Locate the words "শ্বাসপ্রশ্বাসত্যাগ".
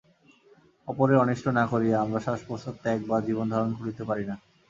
2.19-2.99